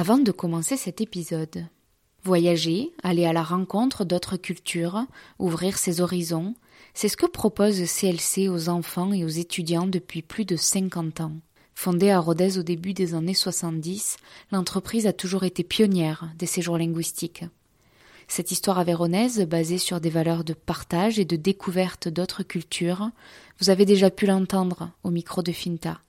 [0.00, 1.66] Avant de commencer cet épisode,
[2.24, 5.04] voyager, aller à la rencontre d'autres cultures,
[5.38, 6.54] ouvrir ses horizons,
[6.94, 11.32] c'est ce que propose CLC aux enfants et aux étudiants depuis plus de 50 ans.
[11.74, 14.16] Fondée à Rodez au début des années 70,
[14.52, 17.44] l'entreprise a toujours été pionnière des séjours linguistiques.
[18.26, 23.10] Cette histoire avéronaise, basée sur des valeurs de partage et de découverte d'autres cultures,
[23.60, 26.00] vous avez déjà pu l'entendre au micro de Finta.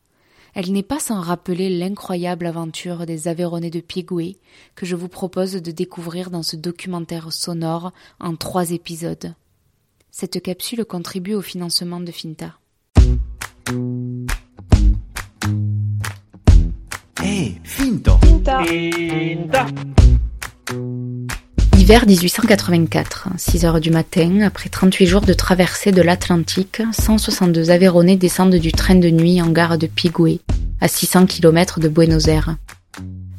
[0.54, 4.38] Elle n'est pas sans rappeler l'incroyable aventure des Aveyronais de Piegoué
[4.76, 9.34] que je vous propose de découvrir dans ce documentaire sonore en trois épisodes.
[10.12, 12.58] Cette capsule contribue au financement de Finta.
[17.24, 18.20] Hey, Finta.
[18.20, 19.66] Finta.
[21.92, 28.16] Hiver 1884, 6 heures du matin, après 38 jours de traversée de l'Atlantique, 162 Aveyronais
[28.16, 30.40] descendent du train de nuit en gare de Pigoué,
[30.80, 32.56] à 600 km de Buenos Aires.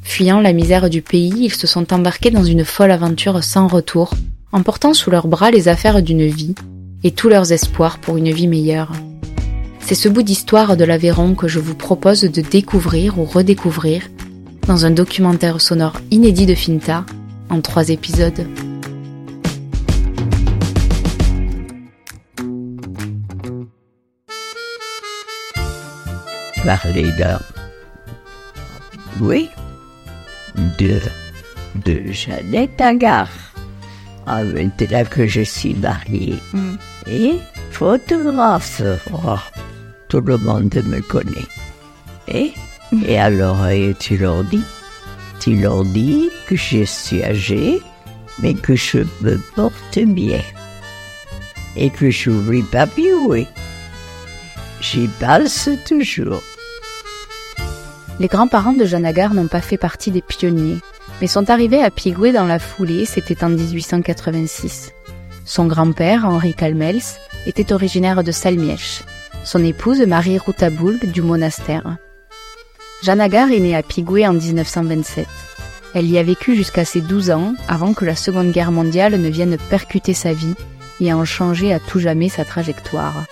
[0.03, 4.13] Fuyant la misère du pays, ils se sont embarqués dans une folle aventure sans retour,
[4.51, 6.53] emportant sous leurs bras les affaires d'une vie
[7.03, 8.91] et tous leurs espoirs pour une vie meilleure.
[9.79, 14.03] C'est ce bout d'histoire de l'Aveyron que je vous propose de découvrir ou redécouvrir
[14.67, 17.03] dans un documentaire sonore inédit de Finta
[17.53, 18.47] en trois épisodes.
[26.65, 27.39] Parler d'un.
[29.21, 29.49] Oui.
[30.79, 30.99] De.
[31.85, 33.29] De Jeannette Agar.
[34.25, 36.39] Ah, maintenant que je suis mariée.
[37.07, 37.39] Et
[37.71, 38.81] photographe.
[39.13, 39.37] Oh,
[40.07, 41.49] tout le monde me connaît.
[42.27, 42.53] Et,
[43.05, 44.63] et alors, et tu leur dis
[45.43, 47.81] Tu leur dis que je suis âgée,
[48.39, 50.39] mais que je me porte bien.
[51.75, 52.85] Et que je n'oublie pas.
[54.79, 56.41] J'y passe toujours.
[58.21, 60.79] Les grands-parents de Jeanne Agar n'ont pas fait partie des pionniers,
[61.19, 64.93] mais sont arrivés à Pigoué dans la foulée, c'était en 1886.
[65.43, 67.01] Son grand-père, Henri Calmels,
[67.47, 69.01] était originaire de Salmièche.
[69.43, 71.97] Son épouse, Marie Routaboul, du monastère.
[73.03, 75.27] Jeanne Agar est née à Pigoué en 1927.
[75.93, 79.27] Elle y a vécu jusqu'à ses 12 ans, avant que la Seconde Guerre mondiale ne
[79.27, 80.55] vienne percuter sa vie
[81.01, 83.25] et en changer à tout jamais sa trajectoire.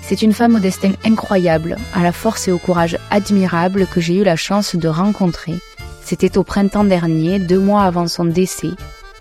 [0.00, 4.16] C'est une femme au destin incroyable, à la force et au courage admirable que j'ai
[4.16, 5.54] eu la chance de rencontrer.
[6.02, 8.70] C'était au printemps dernier, deux mois avant son décès.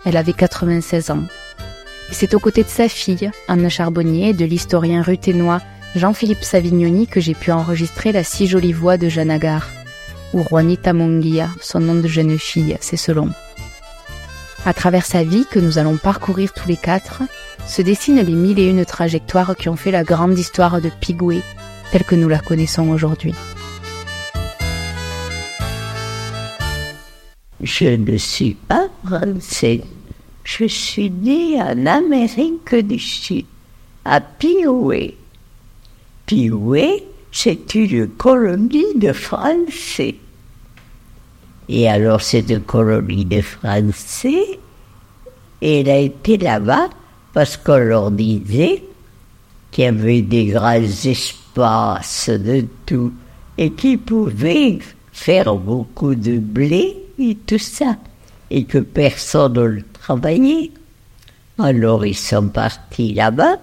[0.03, 1.25] Elle avait 96 ans.
[2.11, 5.61] C'est aux côtés de sa fille, Anne Charbonnier, et de l'historien ruthénois
[5.95, 9.67] Jean-Philippe Savignoni que j'ai pu enregistrer la si jolie voix de Jeanne Agar,
[10.34, 13.30] ou Juanita Monguia, son nom de jeune fille, c'est selon.
[14.66, 17.24] À travers sa vie que nous allons parcourir tous les quatre,
[17.68, 21.41] se dessinent les mille et une trajectoires qui ont fait la grande histoire de Pigoué,
[21.91, 23.34] telle que nous la connaissons aujourd'hui.
[27.62, 29.81] Je ne suis pas français.
[30.44, 33.46] Je suis née en Amérique du Sud,
[34.03, 35.16] à Pioué.
[36.25, 40.16] Pioué, c'est une colonie de Français.
[41.69, 44.59] Et alors, cette colonie de Français,
[45.62, 46.90] elle a été là-bas
[47.34, 48.84] parce qu'on leur disait
[49.72, 53.14] qu'il y avait des grands espaces de tout
[53.58, 54.80] et qu'ils pouvaient
[55.12, 57.97] faire beaucoup de blé et tout ça,
[58.50, 60.72] et que personne ne le travaillait.
[61.59, 63.58] Alors ils sont partis là-bas,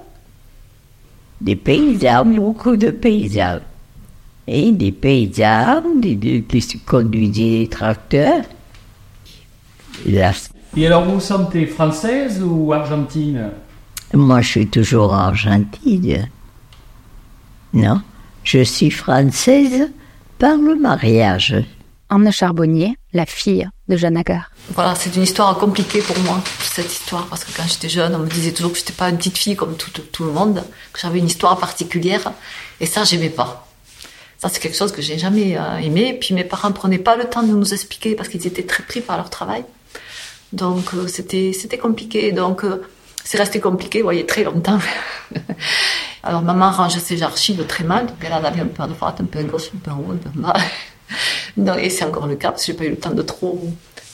[1.40, 3.60] des paysans, beaucoup de paysans,
[4.46, 8.44] et des paysans des, des, qui conduisaient des tracteurs.
[10.06, 10.32] Là,
[10.76, 13.50] Et alors vous sentez française ou argentine?
[14.14, 16.28] Moi, je suis toujours argentine.
[17.74, 18.00] Non,
[18.44, 19.90] je suis française
[20.38, 21.54] par le mariage.
[22.08, 24.50] Anne Charbonnier, la fille de Jeanne Agar.
[24.70, 28.18] Voilà, c'est une histoire compliquée pour moi, cette histoire, parce que quand j'étais jeune, on
[28.18, 30.62] me disait toujours que j'étais pas une petite fille comme tout, tout le monde,
[30.92, 32.32] que j'avais une histoire particulière,
[32.80, 33.68] et ça, j'aimais pas.
[34.38, 36.16] Ça, c'est quelque chose que j'ai jamais euh, aimé.
[36.18, 39.00] Puis mes parents prenaient pas le temps de nous expliquer parce qu'ils étaient très pris
[39.00, 39.64] par leur travail.
[40.52, 42.30] Donc euh, c'était c'était compliqué.
[42.30, 42.82] Donc euh,
[43.24, 44.78] c'est resté compliqué, vous voyez, très longtemps.
[46.22, 49.16] Alors maman range ses archives très mal, donc elle en avait un peu à droite,
[49.20, 50.54] un peu à gauche, un peu en haut, un peu en bas.
[51.56, 53.58] Non, et c'est encore le cas parce que j'ai pas eu le temps de trop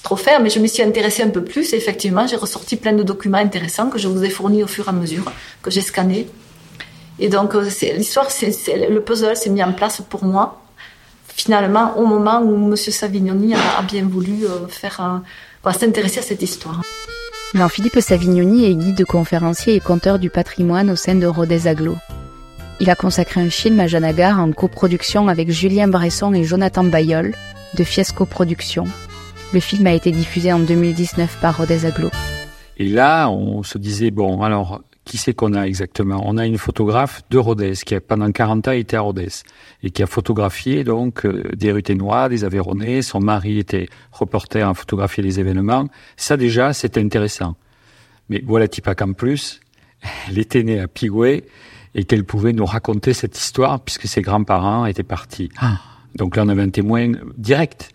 [0.04, 2.92] trop faire, mais je me suis intéressée un peu plus et effectivement j'ai ressorti plein
[2.92, 5.24] de documents intéressants que je vous ai fournis au fur et à mesure,
[5.62, 6.28] que j'ai scannés.
[7.18, 10.60] Et donc l'histoire, c'est le puzzle s'est mis en place pour moi.
[11.26, 15.22] Finalement, au moment où Monsieur Savignoni a, bien voulu euh, faire
[15.62, 16.82] voilà, s'intéresser à cette histoire.
[17.54, 21.96] Jean-Philippe Savignoni est guide conférencier et conteur du patrimoine au sein de Rodez Aglo.
[22.80, 26.84] Il a consacré un film à Jeanne Agar en coproduction avec Julien Bresson et Jonathan
[26.84, 27.34] Bayol
[27.74, 28.86] de Fiesco Productions.
[29.54, 32.10] Le film a été diffusé en 2019 par Rodez Aglo.
[32.76, 36.20] Et là, on se disait, bon, alors, qui c'est qu'on a exactement?
[36.26, 39.28] On a une photographe de Rodez qui a pendant 40 ans été à Rodez
[39.84, 43.00] et qui a photographié donc euh, des Ruténois, des Aveyronais.
[43.02, 45.86] Son mari était reporter, a photographié les événements.
[46.16, 47.54] Ça déjà, c'est intéressant.
[48.30, 49.60] Mais voilà pas qu'en plus,
[50.28, 51.44] elle était née à Pigoué
[51.94, 55.48] et qu'elle pouvait nous raconter cette histoire puisque ses grands-parents étaient partis.
[55.60, 55.78] Ah.
[56.16, 57.94] Donc là, on avait un témoin direct.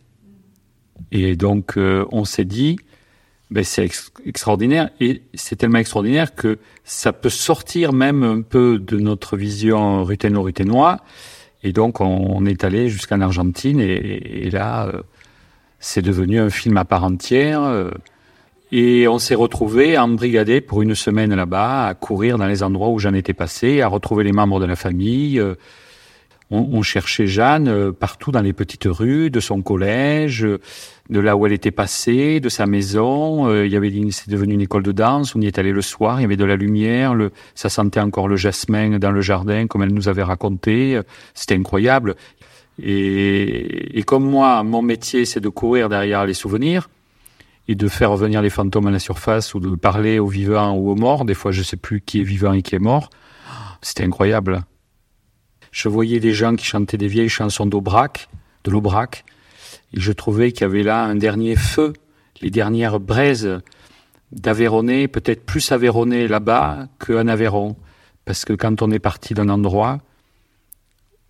[1.11, 2.77] Et donc, euh, on s'est dit,
[3.51, 4.89] ben, c'est ex- extraordinaire.
[4.99, 10.99] Et c'est tellement extraordinaire que ça peut sortir même un peu de notre vision ruténo-ruténois.
[11.63, 13.79] Et donc, on, est allé jusqu'en Argentine.
[13.79, 15.01] Et, là, euh,
[15.79, 17.61] c'est devenu un film à part entière.
[17.63, 17.91] euh,
[18.71, 22.99] et on s'est retrouvé embrigadé pour une semaine là-bas, à courir dans les endroits où
[22.99, 25.41] Jeanne était passée, à retrouver les membres de la famille.
[26.51, 30.59] On, on cherchait Jeanne euh, partout dans les petites rues de son collège, euh,
[31.09, 33.47] de là où elle était passée, de sa maison.
[33.47, 35.35] Euh, il y avait c'est devenu une école de danse.
[35.35, 36.19] On y est allé le soir.
[36.19, 37.13] Il y avait de la lumière.
[37.13, 40.99] Le, ça sentait encore le jasmin dans le jardin, comme elle nous avait raconté.
[41.33, 42.15] C'était incroyable.
[42.81, 46.89] Et, et comme moi, mon métier, c'est de courir derrière les souvenirs
[47.67, 50.89] et de faire revenir les fantômes à la surface ou de parler aux vivants ou
[50.89, 51.25] aux morts.
[51.25, 53.11] Des fois, je sais plus qui est vivant et qui est mort.
[53.81, 54.61] C'était incroyable.
[55.71, 58.29] Je voyais des gens qui chantaient des vieilles chansons d'Aubrac,
[58.63, 59.23] de l'Aubrac,
[59.93, 61.93] et je trouvais qu'il y avait là un dernier feu,
[62.41, 63.61] les dernières braises
[64.31, 67.75] d'Aveyronais, peut-être plus Aveyronais là-bas qu'en Aveyron.
[68.25, 69.99] Parce que quand on est parti d'un endroit,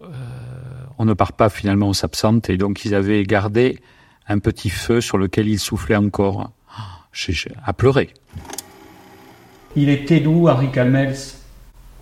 [0.01, 0.07] euh,
[0.97, 3.79] on ne part pas finalement, on s'absente, et donc ils avaient gardé
[4.27, 6.51] un petit feu sur lequel ils soufflaient encore.
[7.11, 8.13] J'ai- à pleurer.
[9.75, 11.15] Il était d'où, Henri Calmels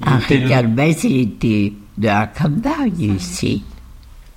[0.05, 3.63] Henri Calmès, il était de la campagne ici.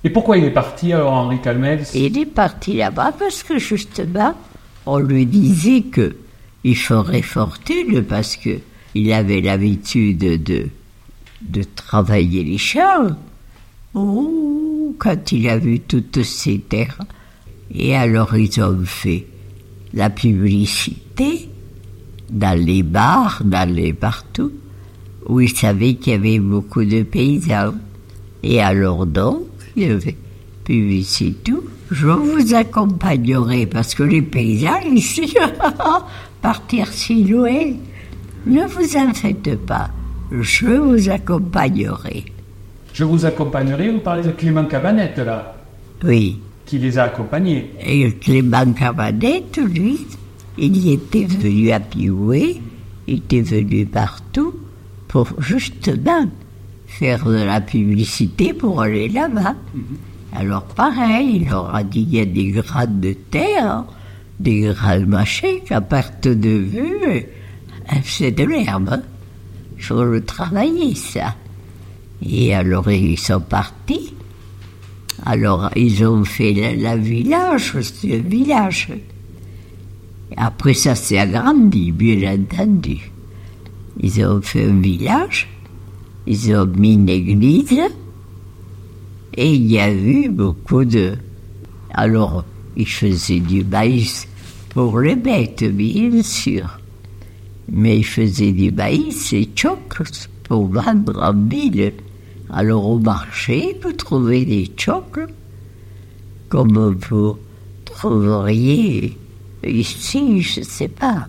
[0.03, 1.85] Et pourquoi il est parti alors, Henri Calmels?
[1.93, 4.33] Et il est parti là-bas parce que justement,
[4.85, 6.15] on lui disait que
[6.63, 8.59] il ferait fortune parce que
[8.95, 10.67] il avait l'habitude de,
[11.41, 13.15] de travailler les champs.
[13.93, 16.99] Oh, quand il a vu toutes ces terres.
[17.73, 19.27] Et alors ils ont fait
[19.93, 21.49] la publicité
[22.29, 24.51] dans les bars, dans les partout,
[25.27, 27.73] où ils savaient qu'il y avait beaucoup de paysans.
[28.43, 29.43] Et alors donc,
[29.75, 30.15] il y avait
[30.63, 31.63] publicité tout.
[31.91, 35.33] Je vous accompagnerai parce que les paysans ici,
[36.41, 37.73] partir si loin,
[38.45, 39.89] ne vous en faites pas.
[40.31, 42.25] Je vous accompagnerai.
[42.93, 45.55] Je vous accompagnerai, vous parlez de Clément Cabanette, là,
[46.03, 46.39] Oui.
[46.65, 47.71] qui les a accompagnés.
[47.85, 50.05] Et Clément Cabanette, lui,
[50.57, 52.61] il y était venu à Pioué,
[53.07, 54.53] il était venu partout
[55.11, 56.25] pour justement
[56.87, 59.55] faire de la publicité pour aller là-bas.
[60.31, 63.83] Alors pareil, il leur a dit il y a des grades de terre,
[64.39, 67.19] des grades machins qu'à perte de vue, euh,
[68.05, 68.87] c'est de l'herbe.
[68.89, 69.01] hein.
[69.77, 71.35] Il faut le travailler, ça.
[72.25, 74.13] Et alors ils sont partis.
[75.25, 78.87] Alors, ils ont fait la, la village, c'est un village.
[80.37, 83.11] Après, ça s'est agrandi, bien entendu.
[83.99, 85.49] Ils ont fait un village,
[86.25, 87.79] ils ont mis une église,
[89.33, 91.15] et il y a eu beaucoup de...
[91.93, 92.45] Alors,
[92.75, 94.27] ils faisaient du maïs
[94.69, 96.79] pour les bêtes, bien sûr.
[97.69, 100.03] Mais ils faisaient du maïs et chocles
[100.43, 101.93] pour vendre en ville.
[102.49, 105.27] Alors au marché, vous trouvez des chocles
[106.51, 107.37] comme vous
[107.85, 109.17] trouveriez
[109.65, 111.27] ici, je ne sais pas,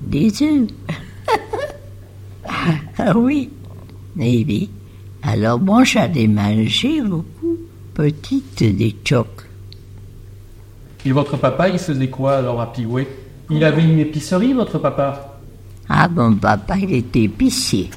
[0.00, 0.68] des œufs.
[2.98, 3.50] Ah oui,
[4.18, 4.70] eh oui.
[5.22, 7.56] Alors moi j'en ai mangé beaucoup,
[7.94, 9.46] petites des chocles.
[11.04, 13.08] Et votre papa, il faisait quoi alors à Pioué
[13.50, 15.38] Il avait une épicerie, votre papa?
[15.88, 17.90] Ah mon papa il était épicier.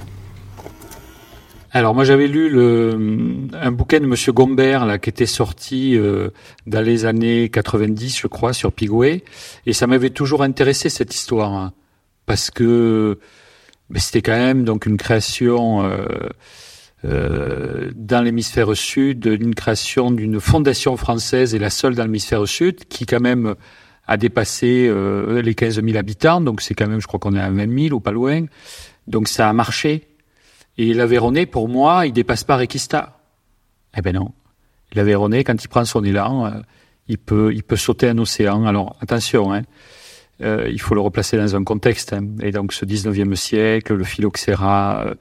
[1.71, 6.29] Alors moi j'avais lu le, un bouquin de Monsieur Gombert là qui était sorti euh,
[6.67, 9.23] dans les années 90 je crois sur Pigoué
[9.65, 11.73] et ça m'avait toujours intéressé cette histoire hein,
[12.27, 13.17] parce que
[13.89, 16.05] ben, c'était quand même donc une création euh,
[17.05, 22.85] euh, dans l'hémisphère sud, une création d'une fondation française et la seule dans l'hémisphère sud
[22.85, 23.55] qui quand même
[24.07, 27.41] a dépassé euh, les 15 000 habitants donc c'est quand même je crois qu'on est
[27.41, 28.45] à 20 000 ou pas loin
[29.07, 30.07] donc ça a marché
[30.77, 33.19] et l'Aveyronais, pour moi, il dépasse pas Requista.
[33.95, 34.31] Eh ben non.
[34.93, 36.51] L'Aveyronais, quand il prend son élan, euh,
[37.07, 38.65] il peut, il peut sauter un océan.
[38.65, 39.61] Alors attention, hein,
[40.41, 42.13] euh, il faut le replacer dans un contexte.
[42.13, 42.27] hein.
[42.41, 45.13] Et donc ce 19e siècle, le phylloxéra, euh,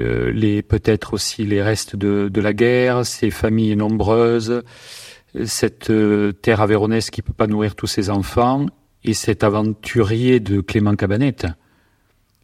[0.00, 4.62] euh, peut-être aussi les restes de, de la guerre, ces familles nombreuses,
[5.44, 8.66] cette euh, terre avéronaise qui peut pas nourrir tous ses enfants
[9.04, 11.46] et cet aventurier de Clément Cabanette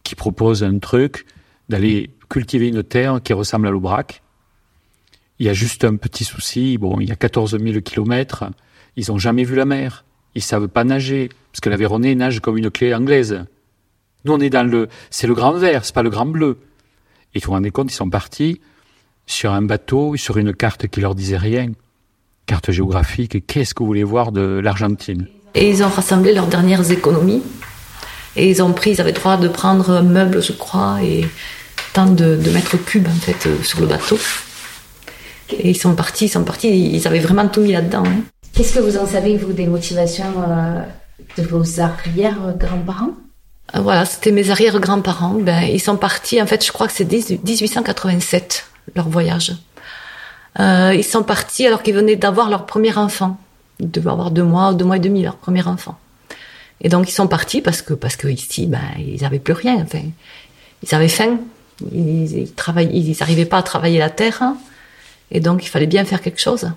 [0.03, 1.27] qui propose un truc
[1.69, 4.23] d'aller cultiver une terre qui ressemble à l'Aubrac.
[5.39, 6.79] Il y a juste un petit souci.
[6.79, 8.45] Bon, il y a 14 000 kilomètres.
[8.97, 10.05] Ils ont jamais vu la mer.
[10.35, 11.29] Ils savent pas nager.
[11.57, 13.47] Parce que l'Aveyronais nage comme une clé anglaise.
[14.27, 16.59] Nous, on est dans le, c'est le grand vert, c'est pas le grand bleu.
[17.35, 18.61] Et vous vous rendez compte, ils sont partis
[19.25, 21.69] sur un bateau, sur une carte qui leur disait rien.
[22.45, 23.47] Carte géographique.
[23.47, 25.29] Qu'est-ce que vous voulez voir de l'Argentine?
[25.55, 27.43] Et ils ont rassemblé leurs dernières économies.
[28.37, 31.25] Et ils ont pris, ils avaient le droit de prendre un meuble, je crois, et
[31.95, 34.19] tant de, de mètres cubes, en fait, euh, sur le bateau.
[35.49, 38.05] Et ils sont partis, ils sont partis, ils avaient vraiment tout mis là-dedans.
[38.07, 38.21] hein.
[38.53, 40.83] Qu'est-ce que vous en savez, vous, des motivations euh,
[41.37, 43.13] de vos arrière-grands-parents
[43.75, 45.35] Euh, Voilà, c'était mes arrière-grands-parents.
[45.41, 49.55] Ben, ils sont partis, en fait, je crois que c'est 10 1887, leur voyage.
[50.61, 53.39] Euh, ils sont partis alors qu'ils venaient d'avoir leur premier enfant.
[53.81, 55.99] Ils devaient avoir deux mois, deux mois et demi, leur premier enfant.
[56.81, 59.77] Et donc, ils sont partis parce que, parce ici, ben, ils avaient plus rien.
[59.83, 60.03] Enfin,
[60.83, 61.39] ils avaient faim.
[61.93, 64.43] Ils, ils travaillaient, ils n'arrivaient pas à travailler la terre.
[65.31, 66.71] Et donc, il fallait bien faire quelque chose.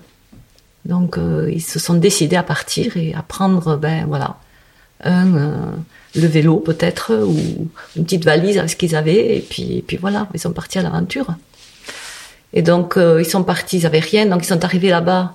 [0.84, 4.36] Donc, euh, ils se sont décidés à partir et à prendre, ben, voilà,
[5.04, 5.70] un, euh,
[6.14, 9.96] le vélo peut-être, ou une petite valise avec ce qu'ils avaient, et puis, et puis
[9.96, 11.34] voilà, ils sont partis à l'aventure.
[12.52, 15.34] Et donc, euh, ils sont partis, ils avaient rien, donc ils sont arrivés là-bas.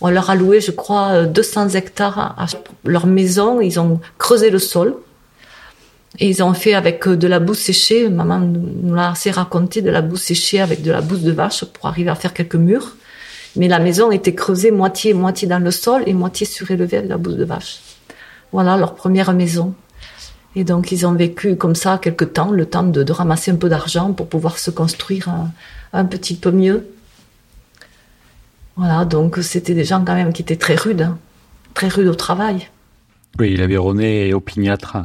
[0.00, 2.46] On leur a loué, je crois, euh, 200 hectares à
[2.84, 4.96] leur maison, ils ont creusé le sol.
[6.18, 9.30] Et ils ont fait avec euh, de la boue séchée, maman nous nous l'a assez
[9.30, 12.34] raconté, de la boue séchée avec de la bouse de vache pour arriver à faire
[12.34, 12.96] quelques murs.
[13.56, 17.16] Mais la maison était creusée moitié, moitié dans le sol et moitié surélevée avec la
[17.16, 17.80] bouse de vache.
[18.52, 19.74] Voilà leur première maison.
[20.54, 23.68] Et donc ils ont vécu comme ça quelque temps, le temps de, ramasser un peu
[23.68, 25.28] d'argent pour pouvoir se construire
[25.92, 26.86] un, petit peu mieux.
[28.76, 31.18] Voilà, donc c'était des gens quand même qui étaient très rudes, hein,
[31.74, 32.68] très rudes au travail.
[33.38, 34.96] Oui, l'Aveyronais est opiniâtre.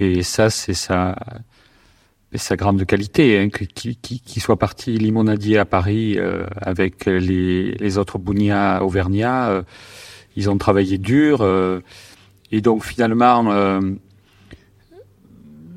[0.00, 1.16] Et ça, c'est sa,
[2.32, 7.06] c'est sa grande qualité, hein, qui, qui, qui soit parti limonadier à Paris euh, avec
[7.06, 9.50] les, les autres bougnats auvergnats.
[9.50, 9.62] euh,
[10.34, 11.42] ils ont travaillé dur.
[11.42, 11.80] euh,
[12.50, 13.80] et donc finalement, euh,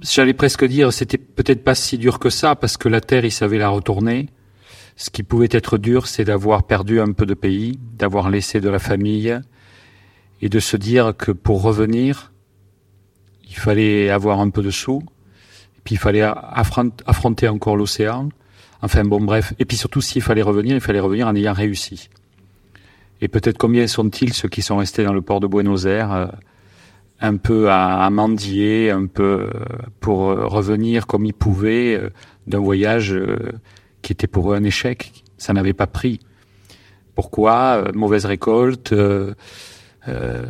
[0.02, 3.32] j'allais presque dire, c'était peut-être pas si dur que ça, parce que la terre, ils
[3.32, 4.30] savaient la retourner.
[4.96, 8.70] Ce qui pouvait être dur, c'est d'avoir perdu un peu de pays, d'avoir laissé de
[8.70, 9.38] la famille,
[10.42, 12.32] et de se dire que pour revenir,
[13.48, 15.02] il fallait avoir un peu de sous,
[15.86, 18.28] puis il fallait affront- affronter encore l'océan.
[18.82, 19.54] Enfin bon, bref.
[19.58, 22.10] Et puis surtout, s'il fallait revenir, il fallait revenir en ayant réussi.
[23.22, 26.28] Et peut-être combien sont-ils ceux qui sont restés dans le port de Buenos Aires, euh,
[27.22, 29.50] un peu à, à mendier, un peu euh,
[30.02, 32.02] pour euh, revenir comme ils pouvaient
[32.46, 33.16] d'un voyage
[34.02, 35.24] qui était pour eux un échec.
[35.38, 36.20] Ça n'avait pas pris.
[37.16, 38.94] Pourquoi Mauvaise récolte.
[40.08, 40.44] Euh,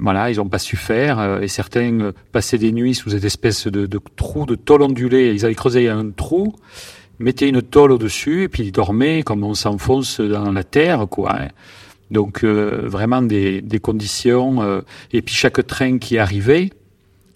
[0.00, 1.18] voilà, ils n'ont pas su faire.
[1.18, 4.82] euh, et certains euh, passaient des nuits sous cette espèce de, de trou, de tôle
[4.82, 5.32] ondulée.
[5.34, 6.54] Ils avaient creusé un trou,
[7.18, 11.34] mettaient une tôle au-dessus, et puis ils dormaient comme on s'enfonce dans la terre, quoi.
[11.40, 11.48] hein.
[12.10, 14.62] Donc euh, vraiment des, des conditions.
[14.62, 16.70] euh, et puis chaque train qui arrivait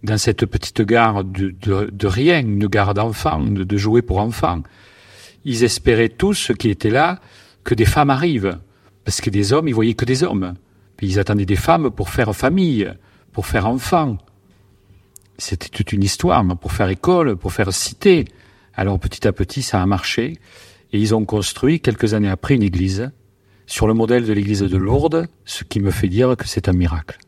[0.02, 4.18] dans cette petite gare de, de, de rien, une gare d'enfants, de, de jouets pour
[4.18, 4.62] enfants,
[5.44, 7.18] ils espéraient tous ceux qui étaient là
[7.64, 8.58] que des femmes arrivent,
[9.04, 10.54] parce que des hommes, ils voyaient que des hommes.
[11.02, 12.90] Ils attendaient des femmes pour faire famille,
[13.32, 14.18] pour faire enfant.
[15.38, 18.26] C'était toute une histoire, pour faire école, pour faire cité.
[18.74, 20.38] Alors petit à petit, ça a marché,
[20.92, 23.10] et ils ont construit quelques années après une église
[23.66, 26.72] sur le modèle de l'église de Lourdes, ce qui me fait dire que c'est un
[26.72, 27.18] miracle.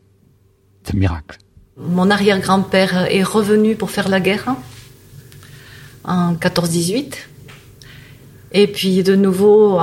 [0.83, 1.37] C'est un miracle.
[1.77, 4.55] Mon arrière-grand-père est revenu pour faire la guerre
[6.03, 7.15] en 14-18.
[8.51, 9.79] Et puis de nouveau,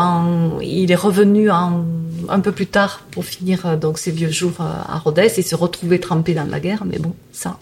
[0.63, 1.85] il est revenu en-
[2.29, 5.43] un peu plus tard pour finir euh, donc ses vieux jours euh, à Rodez et
[5.43, 6.85] se retrouver trempé dans la guerre.
[6.85, 7.59] Mais bon, ça.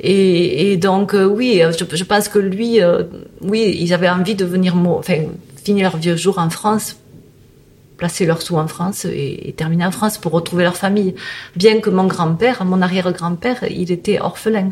[0.00, 2.78] Et, donc euh, oui, je, pense que lui,
[3.40, 5.24] oui, ils avaient envie de venir, enfin,
[5.64, 6.96] finir leurs vieux jours en France,
[7.96, 11.16] placer leurs sous en France et, terminer en France pour retrouver leur famille.
[11.56, 14.70] Bien que mon grand-père, mon arrière-grand-père, il était orphelin.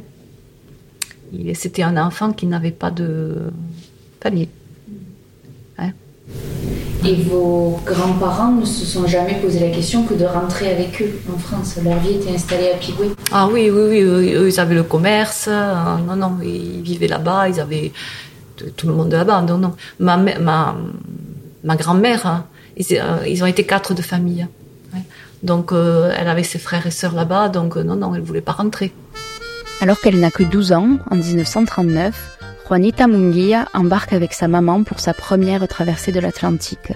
[1.55, 3.51] C'était un enfant qui n'avait pas de
[4.21, 4.49] famille.
[7.07, 11.13] Et vos grands-parents ne se sont jamais posé la question que de rentrer avec eux
[11.33, 11.77] en France.
[11.85, 13.11] Leur vie était installée à Pigoué.
[13.31, 15.47] Ah oui, oui, oui, eux, eux, ils avaient le commerce.
[15.49, 15.75] euh,
[16.07, 17.93] non, non, ils vivaient là-bas, ils avaient
[18.77, 19.43] tout le monde là-bas.
[19.43, 19.75] Non, non.
[20.01, 20.77] Ma, ma,
[21.63, 22.47] ma grand-mère, hein,
[22.77, 24.47] ils, euh, ils ont été quatre de famille.
[25.43, 28.53] Donc, euh, elle avait ses frères et sœurs là-bas, donc non, non, elle voulait pas
[28.53, 28.93] rentrer.
[29.83, 34.99] Alors qu'elle n'a que 12 ans, en 1939, Juanita Munguia embarque avec sa maman pour
[34.99, 36.93] sa première traversée de l'Atlantique.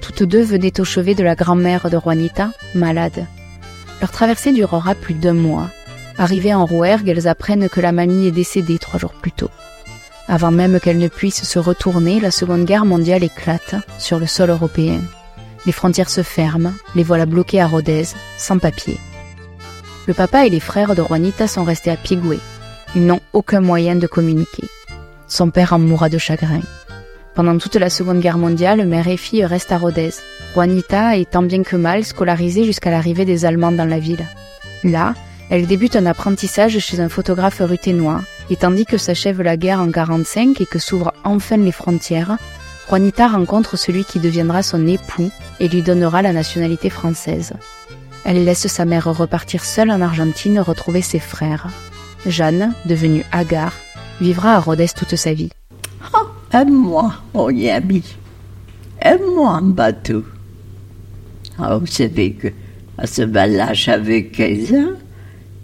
[0.00, 3.26] Tout Toutes deux venaient au chevet de la grand-mère de Juanita, malade.
[4.00, 5.68] Leur traversée durera plus d'un mois.
[6.16, 9.50] Arrivées en Rouergue, elles apprennent que la mamie est décédée trois jours plus tôt.
[10.28, 14.48] Avant même qu'elles ne puissent se retourner, la Seconde Guerre mondiale éclate sur le sol
[14.48, 15.02] européen.
[15.66, 18.06] Les frontières se ferment, les voilà bloquées à Rodez,
[18.38, 18.96] sans papier.
[20.06, 22.38] Le papa et les frères de Juanita sont restés à Pigoué.
[22.94, 24.64] Ils n'ont aucun moyen de communiquer.
[25.32, 26.60] Son père en mourra de chagrin.
[27.34, 30.10] Pendant toute la Seconde Guerre mondiale, mère et fille restent à Rodez.
[30.52, 34.26] Juanita est tant bien que mal scolarisée jusqu'à l'arrivée des Allemands dans la ville.
[34.84, 35.14] Là,
[35.48, 38.20] elle débute un apprentissage chez un photographe ruténois,
[38.50, 42.36] et tandis que s'achève la guerre en 45 et que s'ouvrent enfin les frontières,
[42.90, 47.54] Juanita rencontre celui qui deviendra son époux et lui donnera la nationalité française.
[48.26, 51.68] Elle laisse sa mère repartir seule en Argentine retrouver ses frères.
[52.26, 53.72] Jeanne, devenue hagard,
[54.22, 55.50] vivra à Rodez toute sa vie.
[56.14, 58.04] Oh, un mois, on y a mis.
[59.04, 60.24] Un mois en bateau.
[61.58, 62.48] Ah, vous savez que
[62.98, 64.96] à ce moment-là, j'avais 15 ans.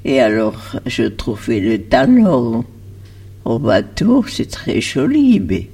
[0.04, 2.64] Et alors, je trouvais le talon
[3.44, 5.68] au bateau, c'est très joli, mais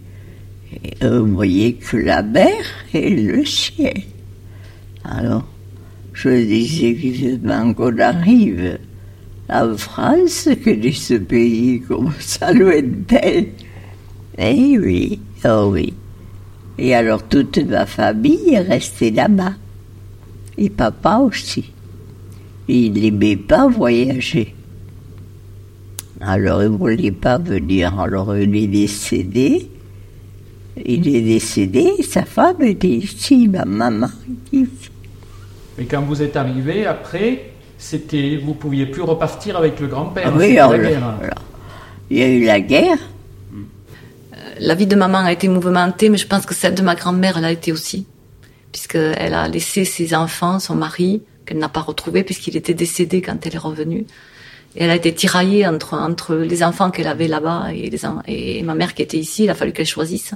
[1.00, 4.02] vous voyez que la mer et le ciel.
[5.04, 5.46] Alors,
[6.12, 8.78] je disais vivement qu'on arrive
[9.54, 13.44] en France, que de ce pays comme ça lointain.
[14.37, 15.94] Eh oui, oh oui.
[16.76, 19.54] Et alors toute ma famille est restée là-bas.
[20.58, 21.73] Et papa aussi.
[22.66, 24.54] Il n'aimait pas voyager.
[26.20, 27.99] Alors il ne voulait pas venir.
[28.00, 29.70] Alors il est décédé.
[30.84, 34.11] Il est décédé, sa femme était ici, ma maman.
[34.52, 40.33] Mais quand vous êtes arrivé, après, c'était, vous pouviez plus repartir avec le grand-père.
[40.35, 41.35] Ah oui, alors, la guerre.
[42.11, 42.99] il y a eu la guerre.
[43.52, 46.95] Euh, la vie de maman a été mouvementée, mais je pense que celle de ma
[46.95, 48.07] grand-mère, elle a été aussi.
[48.73, 53.47] Puisqu'elle a laissé ses enfants, son mari, qu'elle n'a pas retrouvé, puisqu'il était décédé quand
[53.47, 54.07] elle est revenue.
[54.76, 58.63] Et elle a été tiraillée entre, entre les enfants qu'elle avait là-bas et, les, et
[58.63, 59.45] ma mère qui était ici.
[59.45, 60.34] Il a fallu qu'elle choisisse.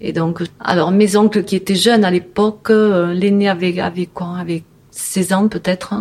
[0.00, 4.38] Et donc, alors mes oncles qui étaient jeunes à l'époque, euh, l'aîné avait, avait quoi
[4.38, 5.94] Avait 16 ans peut-être.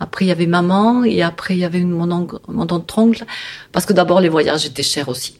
[0.00, 3.24] Après, il y avait maman et après, il y avait mon, oncle, mon oncle.
[3.72, 5.38] Parce que d'abord, les voyages étaient chers aussi.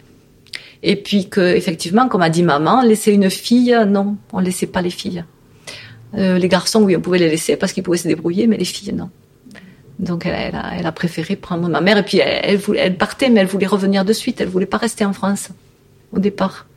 [0.82, 4.82] Et puis que, effectivement, comme a dit maman, laisser une fille, non, on laissait pas
[4.82, 5.24] les filles.
[6.14, 8.64] Euh, les garçons, oui, on pouvait les laisser parce qu'ils pouvaient se débrouiller, mais les
[8.64, 9.10] filles, non.
[9.98, 13.66] Donc elle, a, préféré prendre ma mère et puis elle, elle partait, mais elle voulait
[13.66, 14.40] revenir de suite.
[14.40, 15.48] Elle voulait pas rester en France
[16.12, 16.67] au départ.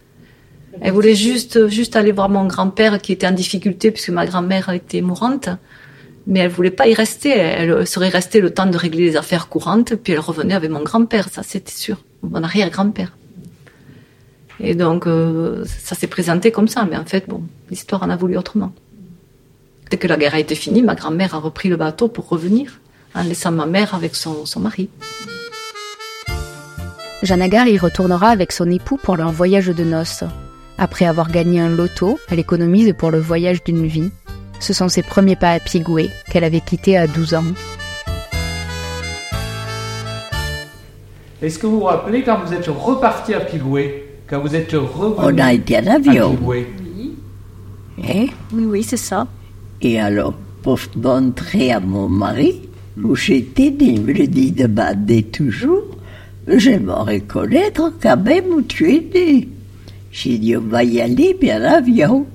[0.79, 4.69] Elle voulait juste, juste aller voir mon grand-père qui était en difficulté puisque ma grand-mère
[4.69, 5.49] était mourante.
[6.27, 7.29] Mais elle voulait pas y rester.
[7.29, 10.84] Elle serait restée le temps de régler les affaires courantes, puis elle revenait avec mon
[10.84, 13.17] grand-père, ça c'était sûr, mon arrière-grand-père.
[14.60, 18.15] Et donc euh, ça s'est présenté comme ça, mais en fait, bon, l'histoire en a
[18.15, 18.71] voulu autrement.
[19.89, 22.79] Dès que la guerre a été finie, ma grand-mère a repris le bateau pour revenir,
[23.15, 24.89] en laissant ma mère avec son, son mari.
[27.23, 30.23] Jeanne Agar y retournera avec son époux pour leur voyage de noces.
[30.77, 34.12] Après avoir gagné un loto, elle économise pour le voyage d'une vie.
[34.60, 37.43] Ce sont ses premiers pas à Pigoué, qu'elle avait quitté à 12 ans.
[41.41, 44.07] Est-ce que vous vous rappelez quand vous êtes reparti à Pigoué?
[44.27, 46.38] Quand vous êtes revenu On a été en avion.
[46.41, 46.65] Oui.
[48.03, 48.27] Hein?
[48.53, 49.27] Oui, oui, c'est ça.
[49.81, 52.62] Et alors, pour montrer à mon mari
[53.01, 55.84] où j'étais né, il me le dit demander toujours,
[56.47, 59.47] j'aimerais connaître quand même où tu es né.
[60.12, 62.26] J'ai dit, on va y aller bien avion.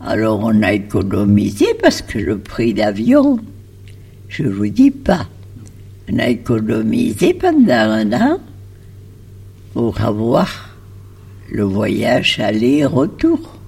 [0.00, 3.38] Alors on a économisé parce que le prix d'avion,
[4.28, 5.26] je ne vous dis pas,
[6.10, 8.38] on a économisé pendant un an
[9.72, 10.76] pour avoir
[11.50, 13.58] le voyage aller-retour.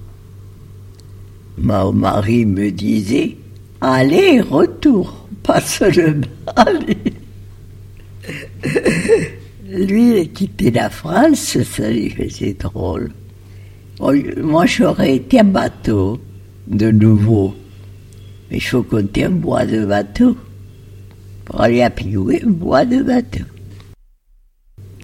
[1.57, 3.37] Mon mari me disait
[3.81, 6.97] aller-retour, pas seulement aller.
[9.67, 13.11] Lui, il a quitté la France, ça lui faisait drôle.
[13.99, 16.21] Moi, j'aurais été un bateau,
[16.67, 17.53] de nouveau.
[18.49, 20.37] Mais il faut compter un bois de bateau.
[21.43, 23.43] Pour aller à Pigoué, un bois de bateau.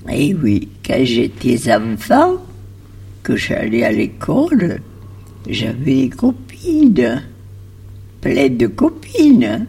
[0.10, 2.38] Et oui, quand j'étais enfant,
[3.22, 4.80] que j'allais à l'école,
[5.50, 7.24] j'avais des copines,
[8.22, 9.66] plein de copines.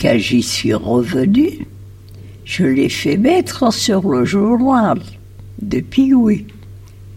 [0.00, 1.66] Quand j'y suis revenu,
[2.44, 5.00] je l'ai fait mettre sur le journal
[5.60, 6.46] de Pigoué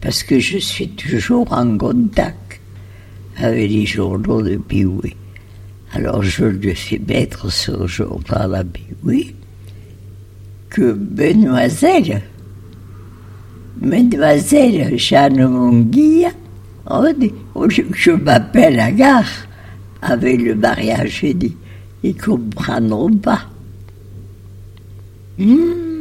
[0.03, 2.59] parce que je suis toujours en contact
[3.37, 5.15] avec les journaux de Pioui.
[5.93, 9.33] Alors je lui fais mettre le journal à Pioui
[10.69, 12.21] que Mademoiselle,
[13.81, 15.41] Mademoiselle Jeanne
[17.55, 19.31] au lieu que je m'appelle à gare,
[20.01, 21.55] avec le mariage, j'ai dit,
[22.03, 23.43] ils comprendront pas.
[25.39, 25.92] Hmm.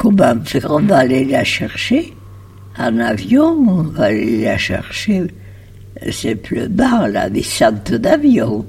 [0.00, 2.14] Comment faire On va aller la chercher
[2.78, 5.24] en avion, on va aller la chercher
[6.10, 8.64] simplement la descente d'avion.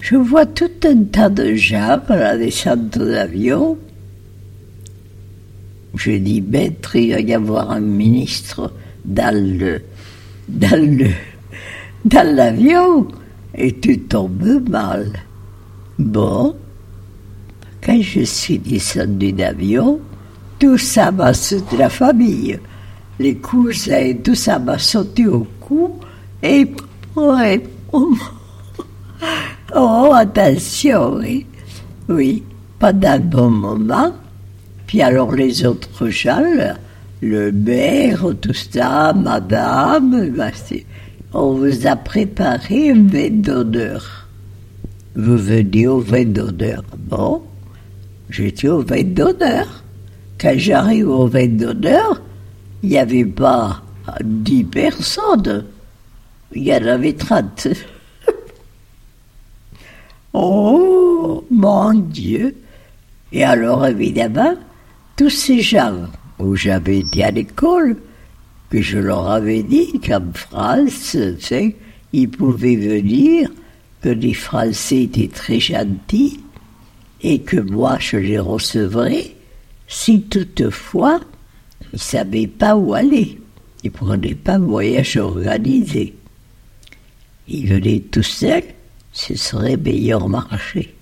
[0.00, 3.76] Je vois tout un tas de gens à la descente d'avion.
[5.96, 8.72] Je dis, maître, il va y avoir un ministre
[9.04, 9.82] dans le,
[10.48, 11.10] dans le,
[12.04, 13.08] dans l'avion,
[13.56, 15.10] et tu tombes mal.
[15.98, 16.54] Bon,
[17.82, 20.00] quand je suis descendu d'avion,
[20.60, 22.60] tout ça m'a sauté la famille.
[23.18, 25.98] Les cousins, tout ça m'a sauté au cou,
[26.42, 26.70] et,
[27.16, 27.34] oh,
[29.74, 31.46] oh, attention, oui.
[32.08, 32.42] Oui,
[32.78, 34.12] pendant un bon moment.
[34.86, 36.42] Puis alors les autres gens,
[37.22, 40.50] le maire, tout ça, madame, bah,
[41.32, 44.28] on vous a préparé un vin d'honneur.
[45.14, 46.82] Vous venez au vin d'honneur.
[46.98, 47.42] Bon,
[48.30, 49.84] j'étais au vin d'honneur.
[50.40, 52.22] Quand j'arrive au vin d'honneur,
[52.82, 53.82] il n'y avait pas
[54.22, 55.66] dix personnes.
[56.54, 57.68] Il y en avait trente.
[60.32, 62.56] oh, mon Dieu.
[63.32, 64.54] Et alors, évidemment,
[65.14, 66.06] tous ces gens
[66.38, 67.96] où j'avais été à l'école,
[68.70, 71.18] que je leur avais dit qu'en France,
[72.14, 73.50] ils pouvaient venir,
[74.00, 76.40] que les Français étaient très gentils
[77.22, 79.34] et que moi je les recevrais
[79.90, 81.20] si toutefois
[81.82, 83.38] ils ne savaient pas où aller.
[83.84, 86.14] Ils ne prenaient pas voyage organisé.
[87.48, 88.64] Ils venaient tout seuls,
[89.12, 90.94] ce serait meilleur marché.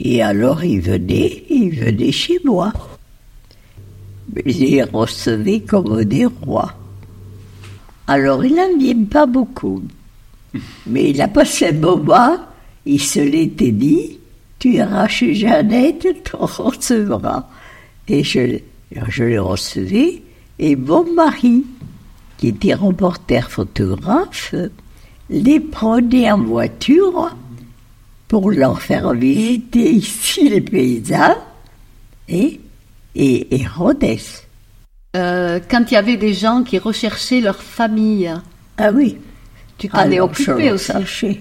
[0.00, 2.72] Et alors ils venaient, ils venaient chez moi
[4.34, 6.74] mais il recevait comme des rois.
[8.06, 9.82] Alors il n'en vient pas beaucoup.
[10.86, 12.38] Mais il a passé un moment,
[12.84, 14.18] il se l'était dit,
[14.58, 17.48] tu iras chez Jeannette, tu recevras.
[18.08, 18.58] Et je,
[19.08, 20.22] je l'ai reçu,
[20.58, 21.64] et mon mari,
[22.38, 24.54] qui était reporter photographe,
[25.28, 27.34] les prenait en voiture
[28.28, 31.36] pour leur faire visiter ici les paysans,
[32.28, 32.60] et
[33.16, 34.04] et, et Rhodes.
[35.16, 38.30] Euh, quand il y avait des gens qui recherchaient leur famille.
[38.76, 39.16] Ah oui.
[39.78, 41.40] Tu t'en es occupé aussi.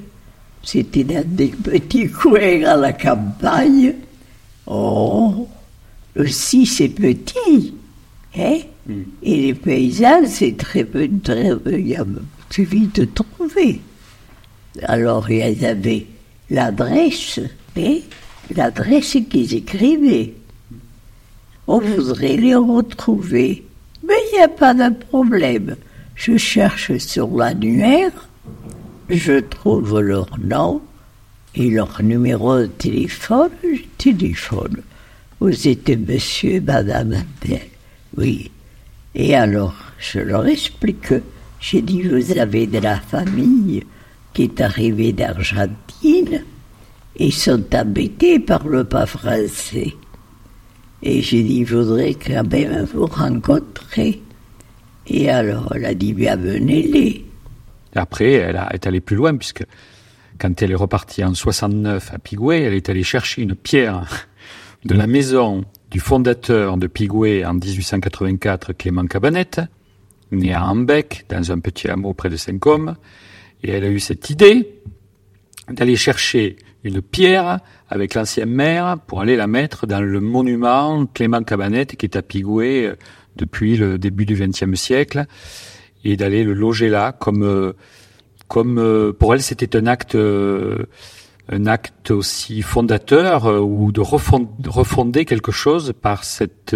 [0.63, 3.93] C'était dans des petits coins à la campagne.
[4.65, 5.47] Oh,
[6.15, 7.73] aussi c'est petit.
[8.37, 8.59] Hein?
[8.87, 9.01] Mm.
[9.23, 11.51] Et les paysans, c'est très peu, très
[12.49, 13.81] c'est vite de trouver.
[14.83, 16.05] Alors, ils avaient
[16.49, 17.39] l'adresse,
[17.77, 17.97] hein?
[18.55, 20.33] l'adresse qu'ils écrivaient
[21.67, 23.63] on voudrait les retrouver.
[24.07, 25.75] Mais il n'y a pas de problème.
[26.15, 28.11] Je cherche sur l'annuaire,
[29.09, 30.81] je trouve leur nom
[31.55, 34.81] et leur numéro de téléphone, je téléphone.
[35.39, 37.23] Vous êtes monsieur, madame
[38.17, 38.51] Oui.
[39.13, 41.13] Et alors, je leur explique.
[41.59, 43.83] J'ai dit, vous avez de la famille
[44.33, 46.43] qui est arrivée d'Argentine
[47.17, 49.93] et sont embêtés par le pas français.
[51.03, 54.21] Et j'ai dit, je voudrais quand même vous rencontrer.
[55.07, 57.25] Et alors, elle a dit, bienvenue-les.
[57.93, 59.63] Après, elle est allée plus loin, puisque
[60.39, 64.27] quand elle est repartie en 69 à Pigoué, elle est allée chercher une pierre
[64.85, 69.61] de la maison du fondateur de Pigoué en 1884, Clément Cabanette,
[70.31, 72.95] né à Ambec, dans un petit hameau près de Saint-Côme.
[73.63, 74.79] Et elle a eu cette idée
[75.69, 81.41] d'aller chercher une pierre avec l'ancien maire pour aller la mettre dans le monument Clément
[81.41, 82.95] Cabanette qui est à Pigoué euh,
[83.35, 85.25] depuis le début du XXe siècle
[86.03, 87.73] et d'aller le loger là comme euh,
[88.47, 90.15] comme euh, pour elle c'était un acte
[91.49, 96.75] un acte aussi fondateur ou de refonder quelque chose par cette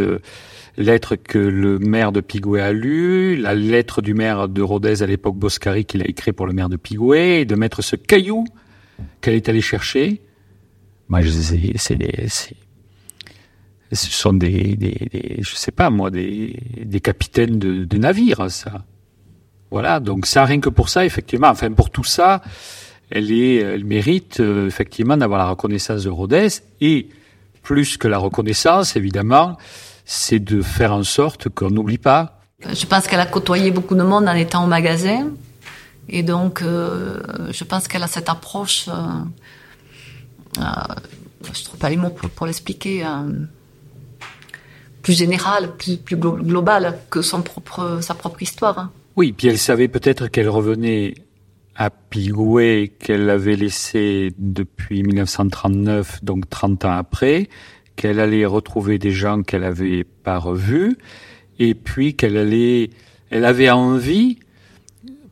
[0.77, 5.05] lettre que le maire de Pigoué a lue, la lettre du maire de Rodez à
[5.05, 8.45] l'époque Boscari qu'il a écrit pour le maire de Pigoué, et de mettre ce caillou
[9.21, 10.21] qu'elle est allée chercher.
[11.09, 12.55] Moi, je sais, c'est des, ce
[13.91, 16.55] sont des, des, je sais pas moi, des,
[16.85, 18.85] des capitaines de, de navires, ça.
[19.71, 22.41] Voilà, donc ça, rien que pour ça, effectivement, enfin pour tout ça,
[23.11, 26.47] elle est, elle mérite euh, effectivement d'avoir la reconnaissance de Rodez
[26.81, 27.09] et
[27.63, 29.57] plus que la reconnaissance, évidemment,
[30.05, 32.39] c'est de faire en sorte qu'on n'oublie pas.
[32.67, 35.27] Je pense qu'elle a côtoyé beaucoup de monde en étant au magasin.
[36.09, 37.19] Et donc, euh,
[37.51, 38.91] je pense qu'elle a cette approche, euh,
[40.57, 40.61] euh,
[41.43, 43.05] je ne trouve pas les mots pour, l'expliquer,
[45.03, 48.77] plus générale, plus, plus glo- globale que son propre, sa propre histoire.
[48.79, 48.91] hein.
[49.15, 51.13] Oui, puis elle savait peut-être qu'elle revenait
[51.79, 57.47] à Pigoué, qu'elle avait laissé depuis 1939, donc 30 ans après,
[57.95, 60.97] qu'elle allait retrouver des gens qu'elle avait pas revus,
[61.57, 62.89] et puis qu'elle allait,
[63.29, 64.39] elle avait envie,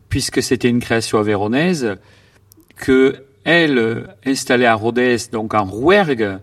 [0.08, 1.98] puisque c'était une création avéronaise,
[2.78, 6.40] que elle, installée à Rodez, donc en Rouergue,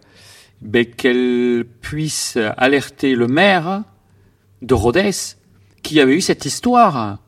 [0.60, 3.84] ben, qu'elle puisse alerter le maire
[4.60, 5.12] de Rodez
[5.82, 7.23] qui avait eu cette histoire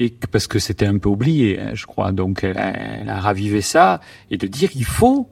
[0.00, 2.10] et parce que c'était un peu oublié, hein, je crois.
[2.10, 5.28] Donc elle a, elle a ravivé ça et de dire il faut,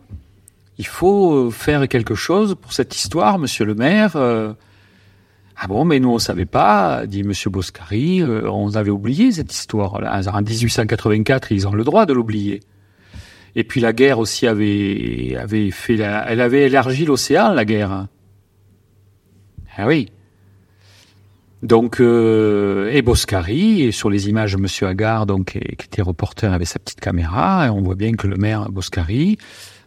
[0.76, 4.14] il faut euh, faire quelque chose pour cette histoire, Monsieur le Maire.
[4.16, 4.52] euh.
[5.57, 8.20] ah bon, mais nous on savait pas, dit Monsieur Boscari.
[8.20, 9.94] euh, on avait oublié cette histoire.
[9.94, 12.61] En 1884, ils ont le droit de l'oublier.
[13.57, 18.07] Et puis la guerre aussi avait avait fait, la, elle avait élargi l'océan, la guerre.
[19.78, 20.11] Ah oui.
[21.62, 26.68] Donc, euh, et Boscari, et sur les images, Monsieur Agar, donc, qui était reporter avec
[26.68, 29.38] sa petite caméra, et on voit bien que le maire Boscari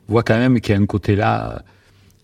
[0.07, 1.63] voit quand même qu'il y a un côté là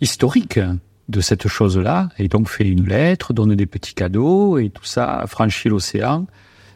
[0.01, 0.59] historique
[1.07, 5.23] de cette chose-là, et donc fait une lettre, donne des petits cadeaux, et tout ça
[5.27, 6.27] franchit l'océan,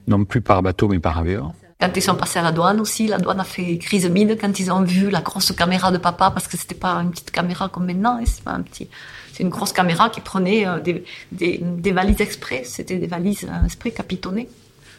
[0.08, 1.54] non plus par bateau, mais par avion.
[1.82, 4.60] Quand ils sont passés à la douane aussi, la douane a fait crise mine quand
[4.60, 7.70] ils ont vu la grosse caméra de papa, parce que c'était pas une petite caméra
[7.70, 8.88] comme maintenant, hein, c'est pas un petit,
[9.34, 13.66] c'est une grosse caméra qui prenait euh, des, des, valises exprès, c'était des valises euh,
[13.66, 14.48] exprès capitonnées.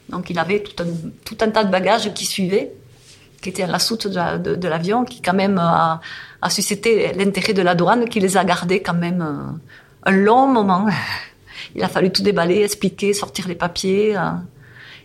[0.08, 0.86] Donc il avait tout un,
[1.24, 2.72] tout un tas de bagages qui suivaient,
[3.40, 6.00] qui étaient à la soute de, la- de- de l'avion, qui quand même a,
[6.40, 10.48] a suscité l'intérêt de la douane, qui les a gardés quand même euh, un long
[10.48, 10.86] moment.
[11.76, 14.16] Il a fallu tout déballer, expliquer, sortir les papiers.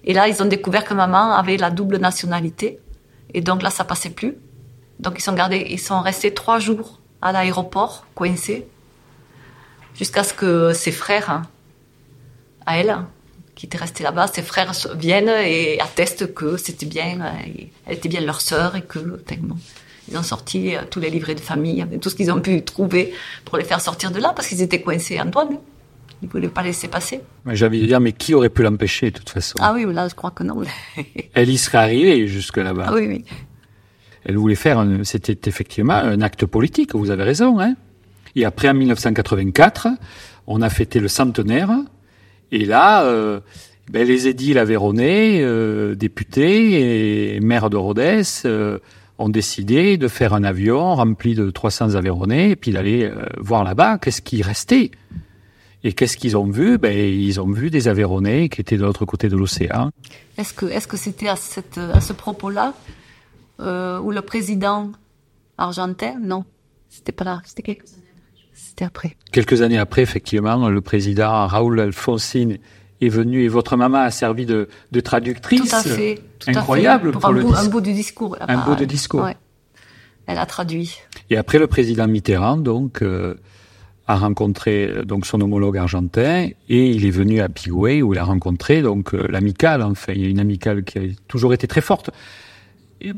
[0.08, 2.80] Et là, ils ont découvert que maman avait la double nationalité.
[3.34, 4.36] Et donc là, ça passait plus.
[5.00, 8.66] Donc ils sont gardés, ils sont restés trois jours à l'aéroport, coincés,
[9.94, 11.42] jusqu'à ce que ses frères, hein,
[12.66, 12.98] à elle,
[13.54, 18.10] qui étaient restés là-bas, ses frères viennent et attestent que c'était bien, euh, elle était
[18.10, 19.58] bien leur sœur et que, bon,
[20.10, 23.14] ils ont sorti euh, tous les livrets de famille, tout ce qu'ils ont pu trouver
[23.46, 25.58] pour les faire sortir de là, parce qu'ils étaient coincés en douane.
[26.22, 27.22] Ils ne voulaient pas laisser passer.
[27.46, 30.08] J'ai envie de dire, mais qui aurait pu l'empêcher, de toute façon Ah oui, là,
[30.08, 30.62] je crois que non.
[31.34, 32.86] Elle y serait arrivée jusque là-bas.
[32.88, 33.26] ah oui, oui.
[34.26, 37.60] Elle voulait faire, c'était effectivement un acte politique, vous avez raison.
[37.60, 37.76] Hein
[38.36, 39.88] et après, en 1984,
[40.48, 41.70] on a fêté le centenaire.
[42.52, 43.40] Et là, euh,
[43.90, 48.80] ben, les édiles aveyronnais, euh, députés et maires de Rodez euh,
[49.18, 53.64] ont décidé de faire un avion rempli de 300 aveyronnais et puis d'aller euh, voir
[53.64, 54.92] là-bas qu'est-ce qui restait.
[55.84, 56.78] Et qu'est-ce qu'ils ont vu?
[56.78, 59.92] Ben, Ils ont vu des aveyronnais qui étaient de l'autre côté de l'océan.
[60.38, 62.74] Est-ce que est-ce que c'était à cette à ce propos-là
[63.60, 64.92] euh, où le président
[65.58, 66.16] argentin?
[66.22, 66.46] Non
[66.90, 71.46] c'était pas là c'était quelques années après c'était après Quelques années après, effectivement, le président
[71.48, 72.58] Raoul Alfonsine
[73.02, 75.62] est venu et votre maman a servi de, de traductrice.
[75.70, 76.58] tout à fait tout à fait.
[76.60, 79.22] Incroyable pour, pour un, le bout, un bout du discours Un bout de discours.
[79.24, 79.38] ouais.
[80.26, 80.98] elle a traduit
[81.30, 83.36] Et après, le président Mitterrand, donc, euh,
[84.08, 88.24] a rencontré donc son homologue argentin et il est venu à Pigoué où il a
[88.24, 89.84] rencontré donc euh, l'amicale.
[89.84, 92.10] Enfin, il y a une amicale qui a toujours été très forte.
[93.02, 93.12] Et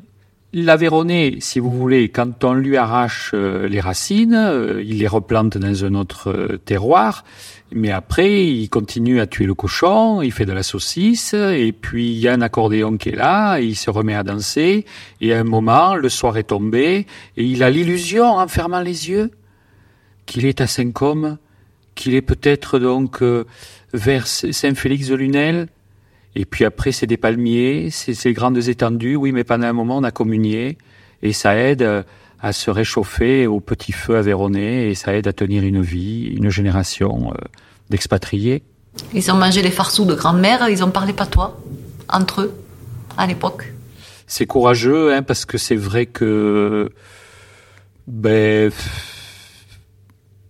[0.52, 5.60] L'Aveyronais, si vous voulez, quand on lui arrache euh, les racines, euh, il les replante
[5.60, 7.23] dans un autre terroir,
[7.71, 12.13] mais après, il continue à tuer le cochon, il fait de la saucisse, et puis
[12.13, 14.86] il y a un accordéon qui est là, il se remet à danser,
[15.21, 17.06] et à un moment, le soir est tombé,
[17.38, 19.30] et il a l'illusion, en fermant les yeux,
[20.30, 21.38] qu'il est à Saint-Côme,
[21.96, 23.46] qu'il est peut-être donc euh,
[23.94, 25.68] vers Saint-Félix-de-Lunel,
[26.36, 29.15] et puis après, c'est des palmiers, c'est ces grandes étendues.
[29.15, 30.78] Oui, mais pendant un moment, on a communié.
[31.24, 32.04] Et ça aide euh,
[32.39, 34.89] à se réchauffer au petit feu aveyronais.
[34.89, 37.46] Et ça aide à tenir une vie, une génération euh,
[37.89, 38.62] d'expatriés.
[39.13, 41.60] ils ont mangé les farceaux de grand-mère ils ont parlé patois
[42.08, 42.54] entre eux
[43.18, 43.74] à l'époque
[44.28, 46.92] C'est courageux, hein, parce que c'est vrai que...
[48.08, 48.72] Ben...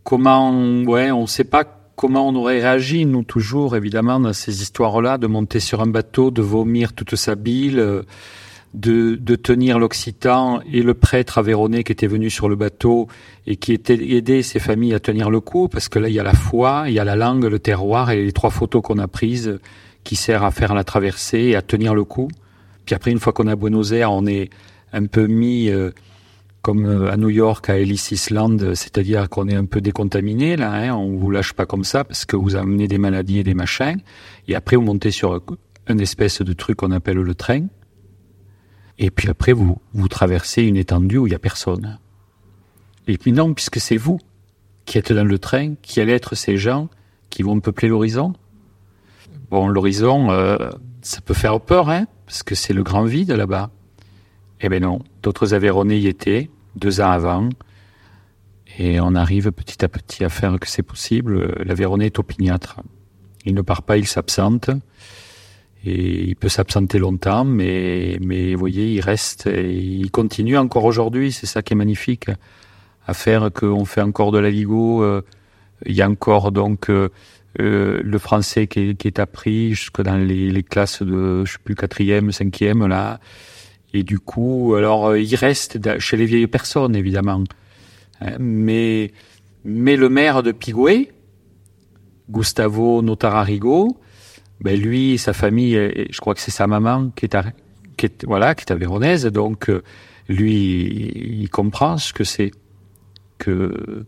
[0.04, 0.52] Comment...
[0.84, 5.18] Ouais, on ne sait pas comment on aurait réagi, nous, toujours, évidemment, dans ces histoires-là,
[5.18, 7.80] de monter sur un bateau, de vomir toute sa bile...
[7.80, 8.04] euh,
[8.74, 13.08] de, de tenir l'Occitan et le prêtre aveyronais qui était venu sur le bateau
[13.48, 16.20] et qui était aidé ses familles à tenir le coup, parce que là, il y
[16.20, 19.00] a la foi, il y a la langue, le terroir et les trois photos qu'on
[19.00, 19.60] a prises
[20.04, 22.30] qui servent à faire la traversée et à tenir le coup.
[22.86, 24.50] Puis après, une fois qu'on à Buenos Aires, on est
[24.94, 25.92] un peu mis euh,
[26.62, 30.72] comme euh, à New York, à Ellis Island, c'est-à-dire qu'on est un peu décontaminé, là,
[30.72, 33.54] hein, on vous lâche pas comme ça parce que vous amenez des maladies et des
[33.54, 34.02] machins.
[34.48, 35.42] Et après, vous montez sur
[35.88, 37.68] un espèce de truc qu'on appelle le train.
[38.98, 42.00] Et puis après, vous, vous traversez une étendue où il y a personne.
[43.08, 44.20] Et puis non, puisque c'est vous
[44.86, 46.90] qui êtes dans le train, qui allez être ces gens
[47.30, 48.34] qui vont peupler l'horizon.
[49.50, 50.70] Bon, l'horizon, euh,
[51.02, 53.72] ça peut faire peur, hein, parce que c'est le grand vide là-bas.
[54.62, 57.50] Eh ben non, d'autres Aveyronais y étaient deux ans avant,
[58.78, 61.54] et on arrive petit à petit à faire que c'est possible.
[61.64, 62.80] L'Aveyronais est opiniâtre.
[63.46, 64.70] Il ne part pas, il s'absente.
[65.86, 70.84] Et il peut s'absenter longtemps, mais, mais vous voyez, il reste et il continue encore
[70.84, 71.32] aujourd'hui.
[71.32, 72.30] C'est ça qui est magnifique
[73.08, 75.04] à faire qu'on fait encore de la Ligo.
[75.04, 75.22] Euh,
[75.86, 77.10] il y a encore donc euh,
[77.62, 81.54] euh, le français qui est, qui est, appris jusque dans les, les, classes de je
[81.54, 83.22] sais plus quatrième, cinquième là.
[83.94, 87.44] Et du coup, alors il reste chez les vieilles personnes évidemment,
[88.22, 89.12] hein, mais
[89.64, 91.12] mais le maire de Pigoué,
[92.30, 93.98] Gustavo Notararigo,
[94.62, 97.46] ben lui, sa famille, je crois que c'est sa maman qui est, à,
[97.98, 99.72] qui est voilà, qui est avéronaise, donc
[100.30, 102.52] lui, il comprend ce que c'est
[103.40, 104.06] que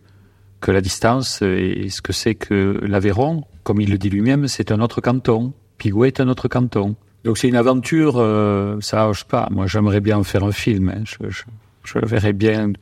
[0.61, 4.71] que la distance et ce que c'est que l'Aveyron, comme il le dit lui-même, c'est
[4.71, 5.53] un autre canton.
[5.79, 6.95] Pigouet est un autre canton.
[7.23, 9.47] Donc c'est une aventure, euh, ça, sais pas.
[9.51, 10.89] Moi, j'aimerais bien en faire un film.
[10.89, 11.03] Hein.
[11.05, 11.43] Je, je,
[11.84, 12.73] je, verrais bien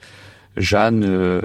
[0.56, 1.42] Jeanne euh,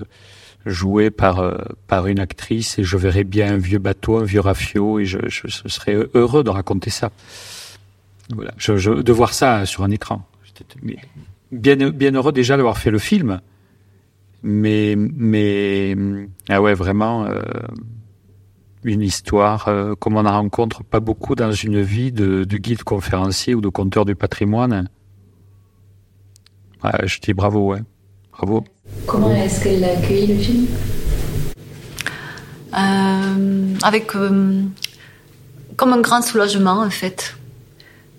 [0.64, 4.40] jouée par euh, par une actrice et je verrais bien un vieux bateau, un vieux
[4.40, 7.10] rafio et je, je, serais heureux de raconter ça.
[8.32, 10.26] Voilà, je, de voir ça sur un écran.
[11.50, 13.40] Bien bien heureux déjà d'avoir fait le film
[14.44, 15.96] mais mais
[16.48, 17.40] ah ouais vraiment euh,
[18.84, 22.82] une histoire euh, comme on en rencontre pas beaucoup dans une vie de, de guide
[22.82, 24.88] conférencier ou de conteur du patrimoine.
[26.82, 27.82] Ouais, je dis bravo, ouais.
[28.32, 28.64] Bravo.
[29.06, 30.66] Comment est-ce qu'elle a accueilli le film?
[32.76, 34.62] Euh, Avec euh,
[35.76, 37.36] comme un grand soulagement en fait.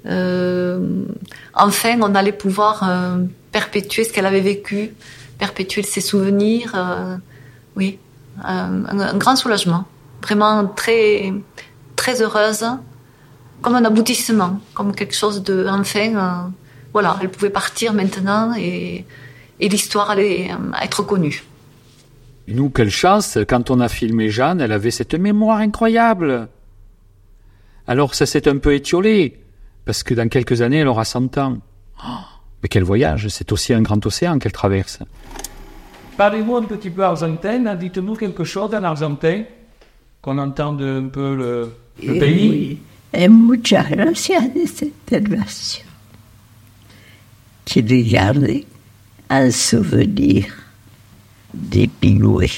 [0.06, 1.06] Euh,
[1.54, 4.92] enfin, on allait pouvoir euh, perpétuer ce qu'elle avait vécu,
[5.38, 6.74] perpétuer ses souvenirs.
[6.76, 7.18] Euh,
[7.76, 7.98] oui,
[8.40, 9.86] euh, un, un, grand soulagement.
[10.26, 11.32] Vraiment très,
[11.96, 12.66] très heureuse,
[13.62, 16.50] comme un aboutissement, comme quelque chose de, enfin, euh,
[16.94, 19.06] voilà, elle pouvait partir maintenant et,
[19.60, 20.50] et l'histoire allait
[20.82, 21.44] être connue.
[22.48, 26.48] Nous, quelle chance, quand on a filmé Jeanne, elle avait cette mémoire incroyable.
[27.88, 29.40] Alors ça s'est un peu étiolé,
[29.86, 31.58] parce que dans quelques années, elle aura 100 ans.
[32.04, 32.10] Oh
[32.66, 34.98] mais quel voyage C'est aussi un grand océan qu'elle traverse.
[36.18, 37.76] Parlez-nous un petit peu argentin.
[37.76, 39.44] Dites-nous quelque chose en argentin,
[40.26, 41.70] qu'on entende un peu le,
[42.02, 42.50] le pays.
[42.50, 42.80] Oui.
[43.14, 45.86] Et muchas gracias de cette intervention.
[47.64, 48.66] Qui regardez
[49.30, 50.48] un souvenir
[51.54, 52.50] de Pigoué.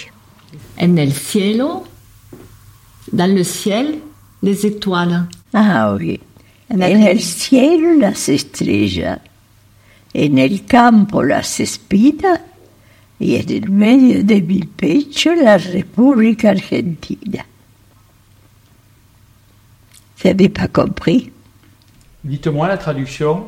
[0.80, 1.84] En el cielo,
[3.12, 4.00] dans le ciel,
[4.42, 5.26] les étoiles.
[5.54, 6.22] Ah oui.
[6.70, 9.20] En el cielo las estrellas.
[10.14, 12.40] en el campo las espinas
[13.20, 17.46] y en el medio de mi pecho la República Argentina.
[20.18, 21.32] Vous n'avez pas compris
[22.24, 23.46] Dites-moi la traduction.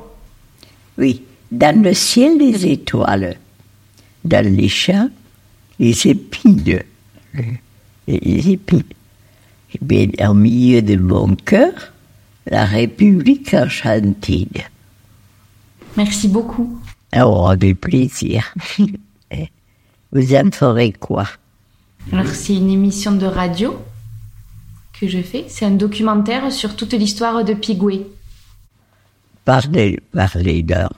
[0.97, 3.37] Oui, dans le ciel les étoiles,
[4.23, 5.09] dans les champs
[5.79, 6.83] les épines,
[8.07, 8.83] les épines.
[9.73, 11.73] Et bien au milieu de mon cœur,
[12.47, 14.47] la République argentine.
[15.95, 16.79] Merci beaucoup.
[17.15, 18.53] Oh, avec plaisir.
[20.11, 21.27] Vous en ferez quoi?
[22.11, 23.77] Alors, c'est une émission de radio
[24.99, 25.45] que je fais.
[25.47, 28.07] C'est un documentaire sur toute l'histoire de Pigoué.
[29.45, 30.89] Parlez, parlez d'un.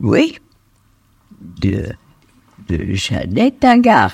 [0.00, 0.38] Oui,
[1.60, 1.86] de,
[2.68, 4.12] de Jeannette Agar.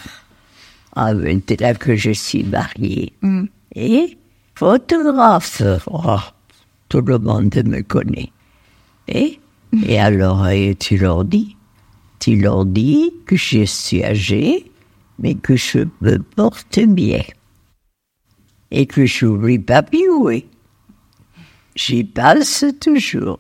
[0.95, 3.13] Ah, maintenant que je suis mariée.
[3.23, 3.45] Mm.
[3.75, 4.19] Et
[4.55, 5.63] photographe.
[5.87, 6.19] Oh,
[6.89, 8.33] tout le monde me connaît.
[9.07, 9.39] Et,
[9.87, 11.57] et alors, et tu leur dis,
[12.19, 14.71] tu leur dis que je suis âgée,
[15.19, 17.23] mais que je me porte bien.
[18.71, 20.47] Et que je n'oublie pas Pigoué.
[21.75, 23.39] J'y passe toujours.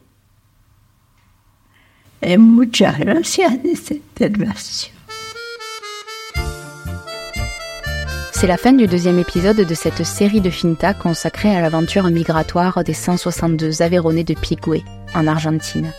[2.22, 4.92] Et muchas gracias de cette intervention.
[8.32, 12.84] C'est la fin du deuxième épisode de cette série de Finta consacrée à l'aventure migratoire
[12.84, 15.92] des 162 Aveyronais de Pigoué, en Argentine.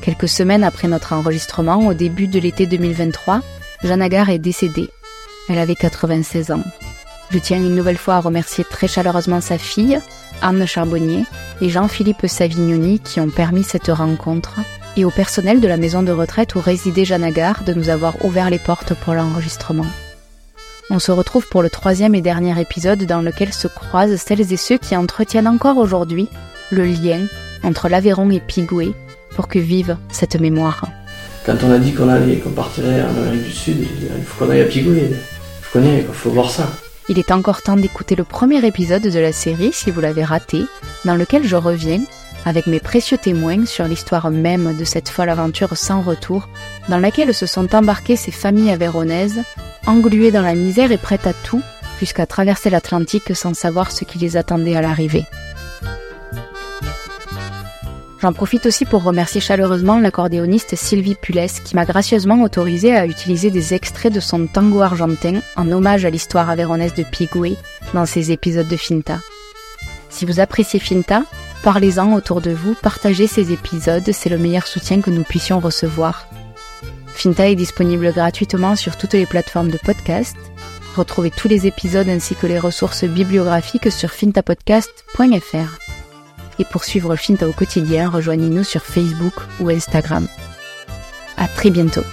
[0.00, 3.42] Quelques semaines après notre enregistrement, au début de l'été 2023,
[3.82, 4.88] Jeanne Agar est décédée.
[5.50, 6.64] Elle avait 96 ans.
[7.34, 10.00] Je tiens une nouvelle fois à remercier très chaleureusement sa fille,
[10.40, 11.24] Anne Charbonnier,
[11.60, 14.60] et Jean-Philippe Savignoni qui ont permis cette rencontre,
[14.96, 18.24] et au personnel de la maison de retraite où résidait Jeanne Agar de nous avoir
[18.24, 19.86] ouvert les portes pour l'enregistrement.
[20.90, 24.56] On se retrouve pour le troisième et dernier épisode dans lequel se croisent celles et
[24.56, 26.28] ceux qui entretiennent encore aujourd'hui
[26.70, 27.26] le lien
[27.64, 28.92] entre l'Aveyron et Pigoué
[29.34, 30.84] pour que vive cette mémoire.
[31.44, 34.52] Quand on a dit qu'on allait, qu'on partirait en Amérique du Sud, il faut qu'on
[34.52, 35.16] aille à Pigoué, il
[35.62, 36.70] faut il faut voir ça.
[37.08, 40.64] Il est encore temps d'écouter le premier épisode de la série si vous l'avez raté,
[41.04, 42.00] dans lequel je reviens
[42.46, 46.48] avec mes précieux témoins sur l'histoire même de cette folle aventure sans retour,
[46.88, 49.42] dans laquelle se sont embarquées ces familles avéronaises,
[49.86, 51.62] engluées dans la misère et prêtes à tout,
[52.00, 55.24] jusqu'à traverser l'Atlantique sans savoir ce qui les attendait à l'arrivée.
[58.24, 63.50] J'en profite aussi pour remercier chaleureusement l'accordéoniste Sylvie Pulès qui m'a gracieusement autorisé à utiliser
[63.50, 67.58] des extraits de son tango argentin en hommage à l'histoire avéronaise de Pigoué
[67.92, 69.18] dans ses épisodes de Finta.
[70.08, 71.24] Si vous appréciez Finta,
[71.62, 76.26] parlez-en autour de vous, partagez ces épisodes, c'est le meilleur soutien que nous puissions recevoir.
[77.08, 80.38] Finta est disponible gratuitement sur toutes les plateformes de podcast.
[80.96, 85.83] Retrouvez tous les épisodes ainsi que les ressources bibliographiques sur fintapodcast.fr.
[86.58, 90.28] Et pour suivre Finta au quotidien, rejoignez-nous sur Facebook ou Instagram.
[91.36, 92.04] À très bientôt.